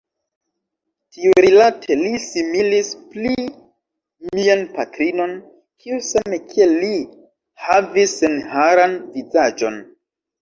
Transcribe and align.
Tiurilate 1.15 1.95
li 1.97 2.19
similis 2.21 2.87
pli 3.11 3.33
mian 4.39 4.63
patrinon, 4.77 5.35
kiu 5.83 5.99
same 6.07 6.39
kiel 6.53 6.73
li, 6.85 6.89
havis 7.67 8.15
senharan 8.23 8.97
vizaĝon. 9.19 9.79